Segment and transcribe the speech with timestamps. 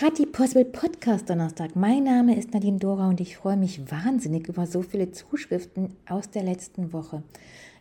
[0.00, 1.74] Party Possible Podcast Donnerstag.
[1.74, 6.30] Mein Name ist Nadine Dora und ich freue mich wahnsinnig über so viele Zuschriften aus
[6.30, 7.24] der letzten Woche.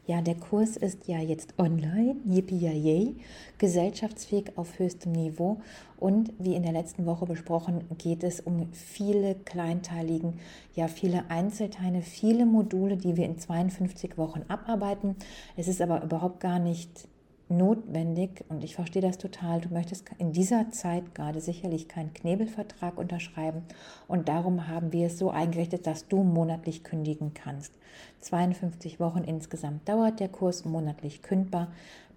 [0.08, 3.16] Ja, der Kurs ist ja jetzt online, yippie
[3.60, 5.62] gesellschaftsfähig auf höchstem Niveau
[6.00, 10.40] und wie in der letzten Woche besprochen, geht es um viele kleinteiligen,
[10.74, 15.18] ja viele Einzelteile, viele Module, die wir in 52 Wochen abarbeiten.
[15.56, 17.08] Es ist aber überhaupt gar nicht
[17.50, 19.62] notwendig und ich verstehe das total.
[19.62, 23.64] Du möchtest in dieser Zeit gerade sicherlich keinen Knebelvertrag unterschreiben
[24.08, 27.74] und darum haben wir es so eingerichtet, dass du monatlich kündigen kannst.
[28.22, 31.70] 52 Wochen insgesamt dauert der Kurs monatlich kündbar.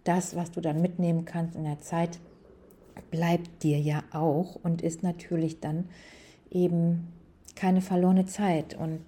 [0.05, 2.19] Das, was du dann mitnehmen kannst in der Zeit,
[3.11, 5.89] bleibt dir ja auch und ist natürlich dann
[6.51, 7.09] eben
[7.55, 9.01] keine verlorene Zeit und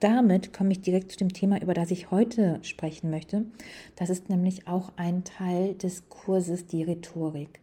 [0.00, 3.46] damit komme ich direkt zu dem Thema, über das ich heute sprechen möchte.
[3.96, 7.60] Das ist nämlich auch ein Teil des Kurses, die Rhetorik.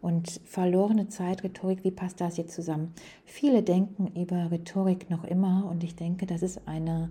[0.00, 2.92] Und verlorene Zeit, Rhetorik, wie passt das jetzt zusammen?
[3.24, 7.10] Viele denken über Rhetorik noch immer und ich denke, das ist eine,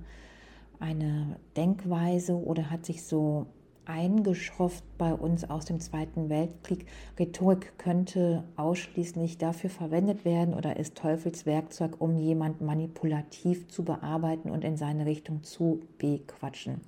[0.80, 3.48] eine Denkweise oder hat sich so
[3.88, 6.86] eingeschrofft bei uns aus dem Zweiten Weltkrieg.
[7.18, 14.64] Rhetorik könnte ausschließlich dafür verwendet werden oder ist Teufelswerkzeug, um jemand manipulativ zu bearbeiten und
[14.64, 16.82] in seine Richtung zu bequatschen.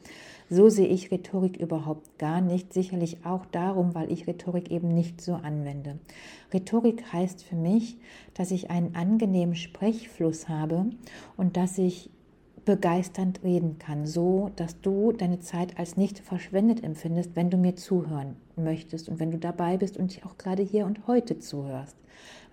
[0.50, 2.74] So sehe ich Rhetorik überhaupt gar nicht.
[2.74, 6.00] Sicherlich auch darum, weil ich Rhetorik eben nicht so anwende.
[6.54, 7.98] Rhetorik heißt für mich,
[8.34, 10.86] dass ich einen angenehmen Sprechfluss habe
[11.38, 12.10] und dass ich
[12.70, 17.76] begeisternd reden kann, so dass du deine Zeit als nicht verschwendet empfindest, wenn du mir
[17.76, 21.98] zuhören möchtest und wenn du dabei bist und dich auch gerade hier und heute zuhörst.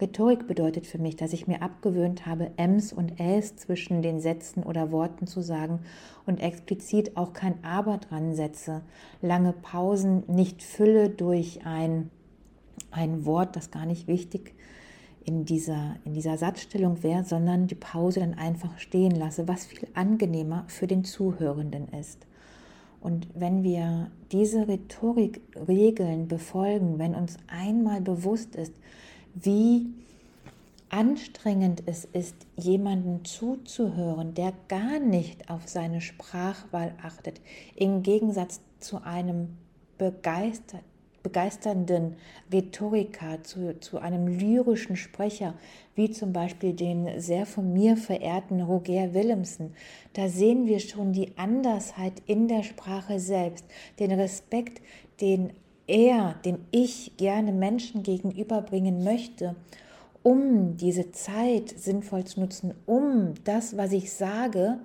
[0.00, 4.62] Rhetorik bedeutet für mich, dass ich mir abgewöhnt habe, Ms und Äs zwischen den Sätzen
[4.62, 5.80] oder Worten zu sagen
[6.24, 8.80] und explizit auch kein Aber dran setze,
[9.20, 12.08] lange Pausen nicht fülle durch ein,
[12.90, 14.56] ein Wort, das gar nicht wichtig ist
[15.26, 19.88] in dieser, in dieser Satzstellung wäre, sondern die Pause dann einfach stehen lasse, was viel
[19.94, 22.26] angenehmer für den Zuhörenden ist.
[23.00, 28.72] Und wenn wir diese Rhetorikregeln befolgen, wenn uns einmal bewusst ist,
[29.34, 29.86] wie
[30.90, 37.40] anstrengend es ist, jemanden zuzuhören, der gar nicht auf seine Sprachwahl achtet,
[37.74, 39.48] im Gegensatz zu einem
[39.98, 40.84] begeistert,
[41.26, 42.14] begeisternden
[42.52, 45.54] Rhetoriker, zu, zu einem lyrischen Sprecher,
[45.96, 49.74] wie zum Beispiel den sehr von mir verehrten Roger Willemsen,
[50.12, 53.64] da sehen wir schon die Andersheit in der Sprache selbst,
[53.98, 54.80] den Respekt,
[55.20, 55.50] den
[55.88, 59.56] er, den ich gerne Menschen gegenüberbringen möchte,
[60.22, 64.78] um diese Zeit sinnvoll zu nutzen, um das, was ich sage,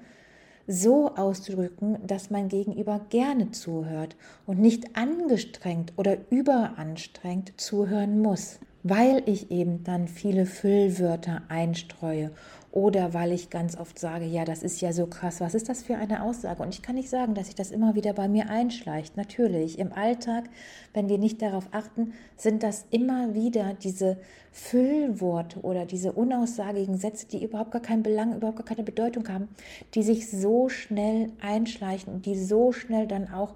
[0.72, 4.16] so auszudrücken, dass mein Gegenüber gerne zuhört
[4.46, 12.32] und nicht angestrengt oder überanstrengt zuhören muss, weil ich eben dann viele Füllwörter einstreue
[12.72, 15.84] oder weil ich ganz oft sage, ja, das ist ja so krass, was ist das
[15.84, 16.64] für eine Aussage?
[16.64, 19.18] Und ich kann nicht sagen, dass sich das immer wieder bei mir einschleicht.
[19.18, 20.46] Natürlich, im Alltag,
[20.94, 24.18] wenn wir nicht darauf achten, sind das immer wieder diese
[24.54, 29.50] Füllworte oder diese unaussagigen Sätze, die überhaupt gar keinen Belang, überhaupt gar keine Bedeutung haben,
[29.94, 33.54] die sich so schnell einschleichen und die so schnell dann auch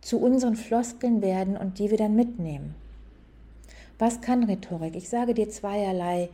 [0.00, 2.74] zu unseren Floskeln werden und die wir dann mitnehmen.
[4.00, 4.96] Was kann Rhetorik?
[4.96, 6.30] Ich sage dir zweierlei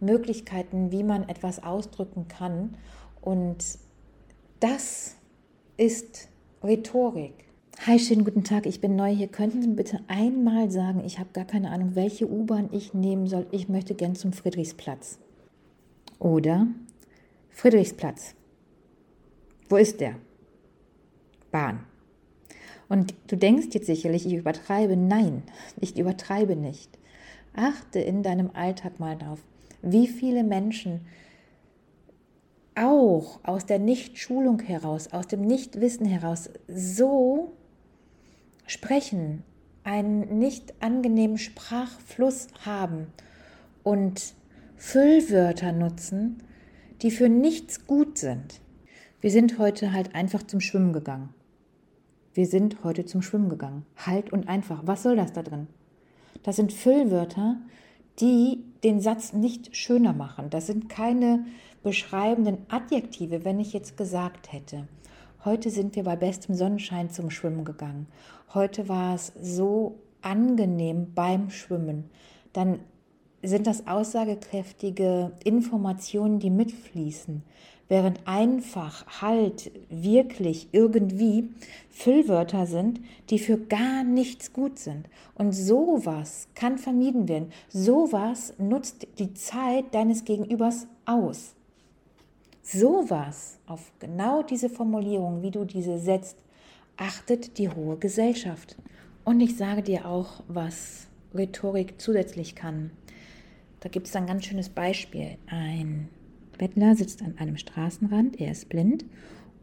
[0.00, 2.76] Möglichkeiten, wie man etwas ausdrücken kann.
[3.20, 3.78] Und
[4.60, 5.16] das
[5.76, 6.28] ist
[6.62, 7.34] Rhetorik.
[7.86, 9.28] Hi, schönen guten Tag, ich bin neu hier.
[9.28, 13.46] Könnten Sie bitte einmal sagen, ich habe gar keine Ahnung, welche U-Bahn ich nehmen soll.
[13.52, 15.18] Ich möchte gern zum Friedrichsplatz.
[16.18, 16.66] Oder
[17.48, 18.34] Friedrichsplatz.
[19.70, 20.16] Wo ist der?
[21.50, 21.86] Bahn.
[22.88, 24.96] Und du denkst jetzt sicherlich, ich übertreibe.
[24.96, 25.44] Nein,
[25.80, 26.98] ich übertreibe nicht.
[27.54, 29.40] Achte in deinem Alltag mal darauf,
[29.82, 31.02] wie viele Menschen
[32.74, 37.52] auch aus der Nichtschulung heraus, aus dem Nichtwissen heraus so
[38.66, 39.42] sprechen,
[39.84, 43.08] einen nicht angenehmen Sprachfluss haben
[43.82, 44.34] und
[44.76, 46.42] Füllwörter nutzen,
[47.02, 48.60] die für nichts gut sind.
[49.20, 51.30] Wir sind heute halt einfach zum Schwimmen gegangen.
[52.32, 53.84] Wir sind heute zum Schwimmen gegangen.
[53.96, 54.82] Halt und einfach.
[54.86, 55.66] Was soll das da drin?
[56.42, 57.56] Das sind Füllwörter,
[58.20, 60.50] die den Satz nicht schöner machen.
[60.50, 61.44] Das sind keine
[61.82, 64.88] beschreibenden Adjektive, wenn ich jetzt gesagt hätte.
[65.44, 68.06] Heute sind wir bei bestem Sonnenschein zum Schwimmen gegangen.
[68.52, 72.10] Heute war es so angenehm beim Schwimmen.
[72.52, 72.80] Dann
[73.42, 77.42] sind das aussagekräftige Informationen, die mitfließen.
[77.90, 81.50] während einfach, halt, wirklich, irgendwie
[81.90, 83.00] Füllwörter sind,
[83.30, 85.08] die für gar nichts gut sind.
[85.34, 87.50] Und sowas kann vermieden werden.
[87.68, 91.56] Sowas nutzt die Zeit deines Gegenübers aus.
[92.62, 96.36] Sowas, auf genau diese Formulierung, wie du diese setzt,
[96.96, 98.76] achtet die hohe Gesellschaft.
[99.24, 102.92] Und ich sage dir auch, was Rhetorik zusätzlich kann.
[103.80, 105.38] Da gibt es ein ganz schönes Beispiel.
[105.46, 106.08] Ein
[106.58, 109.06] Bettler sitzt an einem Straßenrand, er ist blind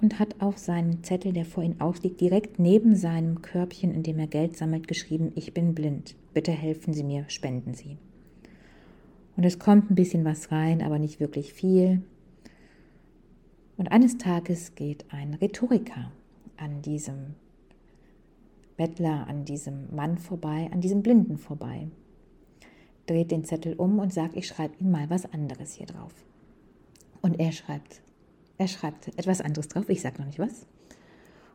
[0.02, 4.18] und hat auf seinen Zettel, der vor ihm ausliegt, direkt neben seinem Körbchen, in dem
[4.20, 7.98] er Geld sammelt, geschrieben, ich bin blind, bitte helfen Sie mir, spenden Sie.
[9.36, 12.02] Und es kommt ein bisschen was rein, aber nicht wirklich viel.
[13.78, 16.12] Und eines Tages geht ein Rhetoriker
[16.58, 17.36] an diesem
[18.76, 21.88] Bettler, an diesem Mann vorbei, an diesem Blinden vorbei,
[23.08, 26.14] dreht den Zettel um und sagt, ich schreibe ihm mal was anderes hier drauf.
[27.22, 28.02] Und er schreibt,
[28.58, 30.68] er schreibt etwas anderes drauf, ich sage noch nicht was.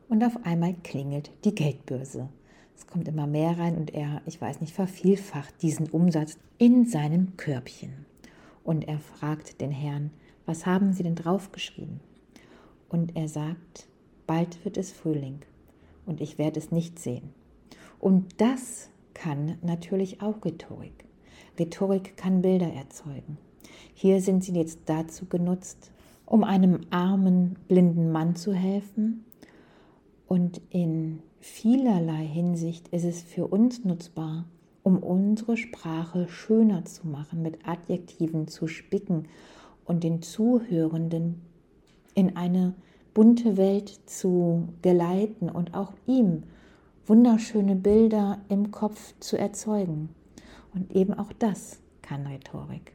[0.09, 2.29] Und auf einmal klingelt die Geldbörse.
[2.77, 7.37] Es kommt immer mehr rein und er, ich weiß nicht, vervielfacht diesen Umsatz in seinem
[7.37, 8.07] Körbchen.
[8.65, 10.11] Und er fragt den Herrn,
[10.47, 12.01] was haben Sie denn draufgeschrieben?
[12.89, 13.87] Und er sagt,
[14.27, 15.41] bald wird es Frühling
[16.07, 17.31] und ich werde es nicht sehen.
[17.99, 21.05] Und das kann natürlich auch Rhetorik.
[21.59, 23.39] Rhetorik kann Bilder erzeugen.
[23.95, 25.93] Hier sind sie jetzt dazu genutzt,
[26.27, 29.25] um einem armen, blinden Mann zu helfen.
[30.27, 34.47] Und in vielerlei Hinsicht ist es für uns nutzbar,
[34.83, 39.29] um unsere Sprache schöner zu machen, mit Adjektiven zu spicken
[39.85, 41.43] und den Zuhörenden
[42.15, 42.75] in eine
[43.15, 46.45] bunte Welt zu geleiten und auch ihm
[47.07, 50.09] wunderschöne Bilder im Kopf zu erzeugen.
[50.75, 52.93] Und eben auch das kann Rhetorik.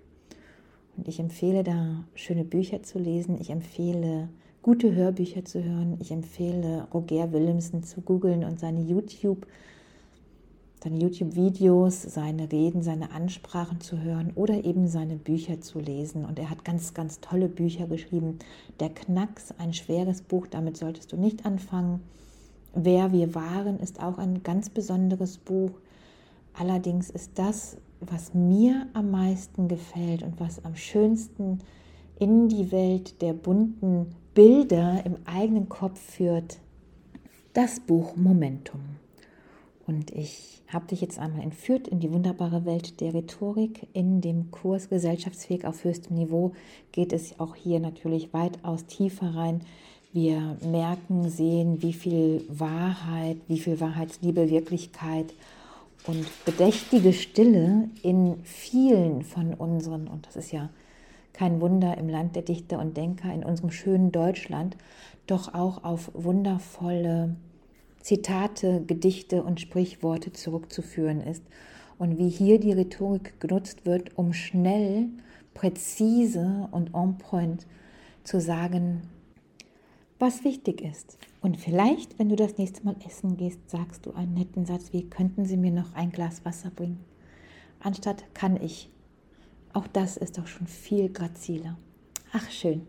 [0.96, 4.30] Und ich empfehle da schöne Bücher zu lesen, ich empfehle
[4.64, 9.46] gute Hörbücher zu hören, ich empfehle Roger Willemsen zu googeln und seine YouTube
[10.84, 16.24] seine YouTube-Videos, seine Reden, seine Ansprachen zu hören oder eben seine Bücher zu lesen.
[16.24, 18.40] Und er hat ganz, ganz tolle Bücher geschrieben.
[18.80, 22.02] Der Knacks, ein schweres Buch, damit solltest du nicht anfangen.
[22.74, 25.72] Wer wir waren, ist auch ein ganz besonderes Buch.
[26.60, 31.60] Allerdings ist das, was mir am meisten gefällt und was am schönsten
[32.20, 36.60] in die Welt der bunten Bilder im eigenen Kopf führt,
[37.54, 38.82] das Buch Momentum.
[39.86, 43.88] Und ich habe dich jetzt einmal entführt in die wunderbare Welt der Rhetorik.
[43.94, 46.54] In dem Kurs Gesellschaftsfähig auf höchstem Niveau
[46.92, 49.62] geht es auch hier natürlich weitaus tiefer rein.
[50.12, 55.34] Wir merken, sehen, wie viel Wahrheit, wie viel Wahrheitsliebe, Wirklichkeit
[56.06, 60.70] und bedächtige Stille in vielen von unseren, und das ist ja
[61.34, 64.78] kein Wunder im Land der Dichter und Denker, in unserem schönen Deutschland,
[65.28, 67.36] doch auch auf wundervolle
[68.02, 71.44] Zitate, Gedichte und Sprichworte zurückzuführen ist
[72.00, 75.08] und wie hier die Rhetorik genutzt wird, um schnell,
[75.54, 77.66] präzise und on point
[78.24, 79.02] zu sagen,
[80.20, 81.18] was wichtig ist.
[81.48, 85.10] Und vielleicht, wenn du das nächste Mal essen gehst, sagst du einen netten Satz wie,
[85.10, 87.00] könnten Sie mir noch ein Glas Wasser bringen?
[87.80, 88.90] Anstatt kann ich.
[89.72, 91.78] Auch das ist doch schon viel graziler.
[92.34, 92.86] Ach schön.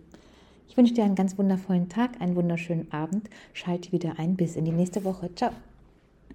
[0.67, 3.31] Ich wünsche dir einen ganz wundervollen Tag, einen wunderschönen Abend.
[3.53, 4.35] Schalte wieder ein.
[4.35, 5.33] Bis in die nächste Woche.
[5.37, 5.53] Ciao.